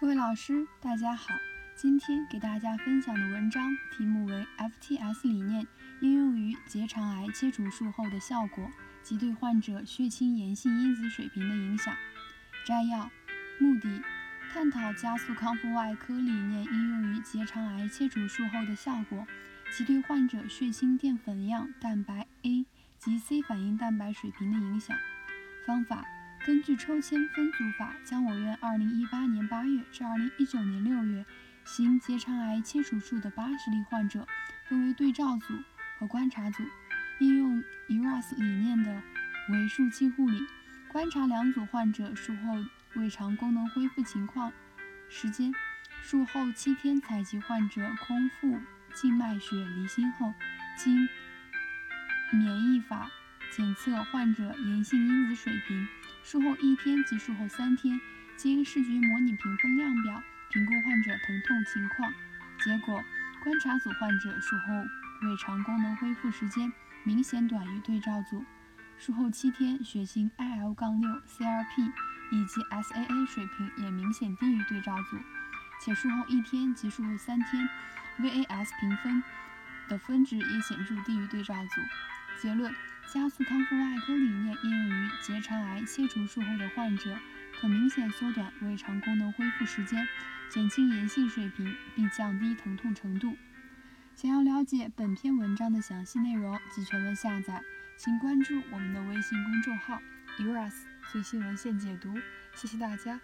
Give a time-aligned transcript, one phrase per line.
[0.00, 1.34] 各位老师，大家好。
[1.74, 5.66] 今天给大家分享的文章题目为 “FTS 理念
[6.00, 8.70] 应用于结肠癌切除术后的效果
[9.02, 11.92] 及对患者血清炎性因子水平的影响”。
[12.64, 13.10] 摘要：
[13.58, 14.00] 目的，
[14.52, 19.26] 探讨加速康复外科理念应用于结肠癌切除术后的效果
[19.72, 22.64] 及对患者血清淀粉样蛋白 A
[23.00, 24.96] 及 C 反应蛋白水平的影响。
[25.66, 26.04] 方法。
[26.48, 31.26] 根据抽签分组法，将我院2018年8月至2019年6月
[31.66, 34.26] 行结肠癌切除术的80例患者
[34.66, 35.62] 分为对照组
[35.98, 36.62] 和观察组，
[37.18, 39.02] 应用 ERAS 理念的
[39.50, 40.40] 为术期护理，
[40.90, 42.54] 观察两组患者术后
[42.94, 44.50] 胃肠功能恢复情况
[45.10, 45.52] 时间。
[46.00, 48.58] 术后七天采集患者空腹
[48.94, 50.32] 静脉血离心后，
[50.78, 51.06] 经
[52.32, 53.10] 免疫法
[53.58, 55.88] 检测患者炎性因子水平。
[56.22, 58.00] 术后一天及术后三天，
[58.36, 62.12] 经视觉模拟评分量表评估患者疼痛情况。
[62.62, 63.02] 结果，
[63.42, 64.74] 观察组患者术后
[65.22, 68.44] 胃肠功能恢复时间明显短于对照组。
[68.96, 70.76] 术后七天，血清 IL-6、
[71.26, 71.92] CRP
[72.30, 75.16] 以及 SAA 水平也明显低于对照组。
[75.84, 77.68] 且术后一天及术后三天
[78.20, 79.20] ，VAS 评分
[79.88, 81.80] 的分值也显著低于对照组。
[82.40, 82.72] 结论。
[83.12, 87.18] 加速康复外科理念应用于结肠癌切除术后的患者，
[87.58, 90.06] 可明显缩短胃肠功能恢复时间，
[90.50, 93.34] 减轻炎性水平，并降低疼痛程度。
[94.14, 97.62] 想要了解本篇文章的详细内容及全文下载，
[97.96, 100.00] 请关注我们的微信公众号
[100.38, 100.74] “eras
[101.10, 102.14] 最新文献解读”。
[102.54, 103.18] 谢谢大家。